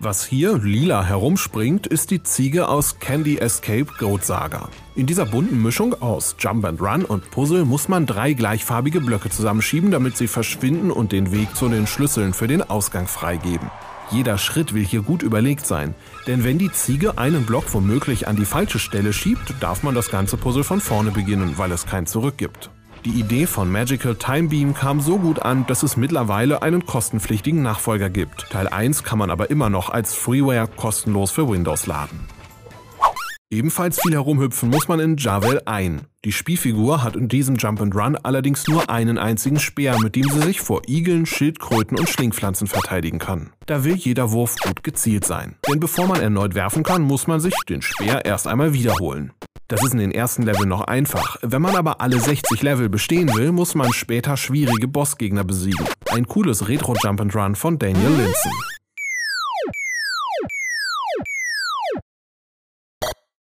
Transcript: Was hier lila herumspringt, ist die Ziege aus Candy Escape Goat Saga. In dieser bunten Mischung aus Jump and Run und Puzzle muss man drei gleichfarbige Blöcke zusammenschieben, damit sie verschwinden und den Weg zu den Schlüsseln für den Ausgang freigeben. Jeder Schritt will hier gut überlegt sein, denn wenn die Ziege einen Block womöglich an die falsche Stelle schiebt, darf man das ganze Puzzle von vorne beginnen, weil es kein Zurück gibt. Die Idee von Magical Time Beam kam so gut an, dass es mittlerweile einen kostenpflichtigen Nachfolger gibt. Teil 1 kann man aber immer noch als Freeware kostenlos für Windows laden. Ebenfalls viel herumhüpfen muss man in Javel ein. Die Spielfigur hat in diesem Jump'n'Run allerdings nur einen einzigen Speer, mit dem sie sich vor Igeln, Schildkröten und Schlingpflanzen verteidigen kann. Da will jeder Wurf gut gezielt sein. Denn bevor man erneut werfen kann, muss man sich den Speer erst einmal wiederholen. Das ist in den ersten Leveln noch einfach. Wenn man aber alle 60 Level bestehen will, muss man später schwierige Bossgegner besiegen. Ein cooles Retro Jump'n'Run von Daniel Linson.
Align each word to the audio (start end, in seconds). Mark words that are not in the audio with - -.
Was 0.00 0.24
hier 0.24 0.56
lila 0.58 1.02
herumspringt, 1.04 1.88
ist 1.88 2.12
die 2.12 2.22
Ziege 2.22 2.68
aus 2.68 3.00
Candy 3.00 3.38
Escape 3.38 3.86
Goat 3.98 4.24
Saga. 4.24 4.68
In 4.94 5.06
dieser 5.06 5.26
bunten 5.26 5.60
Mischung 5.60 6.00
aus 6.00 6.36
Jump 6.38 6.64
and 6.66 6.80
Run 6.80 7.04
und 7.04 7.28
Puzzle 7.32 7.64
muss 7.64 7.88
man 7.88 8.06
drei 8.06 8.32
gleichfarbige 8.32 9.00
Blöcke 9.00 9.28
zusammenschieben, 9.28 9.90
damit 9.90 10.16
sie 10.16 10.28
verschwinden 10.28 10.92
und 10.92 11.10
den 11.10 11.32
Weg 11.32 11.56
zu 11.56 11.68
den 11.68 11.88
Schlüsseln 11.88 12.32
für 12.32 12.46
den 12.46 12.62
Ausgang 12.62 13.08
freigeben. 13.08 13.72
Jeder 14.12 14.38
Schritt 14.38 14.72
will 14.72 14.86
hier 14.86 15.02
gut 15.02 15.24
überlegt 15.24 15.66
sein, 15.66 15.96
denn 16.28 16.44
wenn 16.44 16.58
die 16.58 16.70
Ziege 16.70 17.18
einen 17.18 17.44
Block 17.44 17.74
womöglich 17.74 18.28
an 18.28 18.36
die 18.36 18.44
falsche 18.44 18.78
Stelle 18.78 19.12
schiebt, 19.12 19.52
darf 19.58 19.82
man 19.82 19.96
das 19.96 20.10
ganze 20.10 20.36
Puzzle 20.36 20.62
von 20.62 20.80
vorne 20.80 21.10
beginnen, 21.10 21.54
weil 21.58 21.72
es 21.72 21.86
kein 21.86 22.06
Zurück 22.06 22.38
gibt. 22.38 22.70
Die 23.04 23.20
Idee 23.20 23.46
von 23.46 23.70
Magical 23.70 24.16
Time 24.16 24.48
Beam 24.48 24.74
kam 24.74 25.00
so 25.00 25.18
gut 25.18 25.40
an, 25.40 25.66
dass 25.66 25.82
es 25.82 25.96
mittlerweile 25.96 26.62
einen 26.62 26.84
kostenpflichtigen 26.84 27.62
Nachfolger 27.62 28.10
gibt. 28.10 28.50
Teil 28.50 28.66
1 28.66 29.04
kann 29.04 29.18
man 29.18 29.30
aber 29.30 29.50
immer 29.50 29.70
noch 29.70 29.88
als 29.90 30.14
Freeware 30.14 30.68
kostenlos 30.68 31.30
für 31.30 31.48
Windows 31.48 31.86
laden. 31.86 32.26
Ebenfalls 33.50 33.98
viel 34.02 34.12
herumhüpfen 34.12 34.68
muss 34.68 34.88
man 34.88 35.00
in 35.00 35.16
Javel 35.16 35.62
ein. 35.64 36.02
Die 36.24 36.32
Spielfigur 36.32 37.02
hat 37.02 37.16
in 37.16 37.28
diesem 37.28 37.56
Jump'n'Run 37.56 38.18
allerdings 38.22 38.66
nur 38.68 38.90
einen 38.90 39.16
einzigen 39.16 39.58
Speer, 39.58 39.98
mit 40.00 40.16
dem 40.16 40.28
sie 40.28 40.40
sich 40.40 40.60
vor 40.60 40.82
Igeln, 40.86 41.24
Schildkröten 41.24 41.98
und 41.98 42.10
Schlingpflanzen 42.10 42.66
verteidigen 42.66 43.18
kann. 43.18 43.52
Da 43.64 43.84
will 43.84 43.94
jeder 43.94 44.32
Wurf 44.32 44.56
gut 44.56 44.82
gezielt 44.82 45.24
sein. 45.24 45.54
Denn 45.66 45.80
bevor 45.80 46.06
man 46.06 46.20
erneut 46.20 46.54
werfen 46.54 46.82
kann, 46.82 47.00
muss 47.00 47.26
man 47.26 47.40
sich 47.40 47.54
den 47.66 47.80
Speer 47.80 48.26
erst 48.26 48.46
einmal 48.46 48.74
wiederholen. 48.74 49.32
Das 49.70 49.84
ist 49.84 49.92
in 49.92 49.98
den 49.98 50.12
ersten 50.12 50.44
Leveln 50.44 50.70
noch 50.70 50.80
einfach. 50.80 51.36
Wenn 51.42 51.60
man 51.60 51.76
aber 51.76 52.00
alle 52.00 52.18
60 52.18 52.62
Level 52.62 52.88
bestehen 52.88 53.28
will, 53.34 53.52
muss 53.52 53.74
man 53.74 53.92
später 53.92 54.38
schwierige 54.38 54.88
Bossgegner 54.88 55.44
besiegen. 55.44 55.84
Ein 56.10 56.26
cooles 56.26 56.68
Retro 56.68 56.94
Jump'n'Run 56.94 57.54
von 57.54 57.78
Daniel 57.78 58.12
Linson. 58.12 58.77